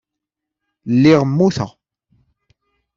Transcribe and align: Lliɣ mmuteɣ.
Lliɣ 0.93 1.21
mmuteɣ. 1.25 1.71